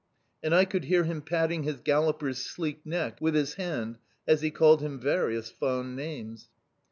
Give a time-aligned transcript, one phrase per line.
[0.41, 4.49] "And I could hear him patting his galloper's sleek neck with his hand, as he
[4.49, 6.49] called him various fond names.